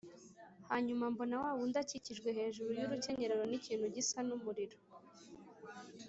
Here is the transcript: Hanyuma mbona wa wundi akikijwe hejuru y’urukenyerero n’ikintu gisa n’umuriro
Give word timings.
Hanyuma 0.69 1.05
mbona 1.13 1.35
wa 1.43 1.51
wundi 1.57 1.77
akikijwe 1.83 2.29
hejuru 2.37 2.69
y’urukenyerero 2.79 3.43
n’ikintu 3.47 3.85
gisa 3.95 4.17
n’umuriro 4.27 4.77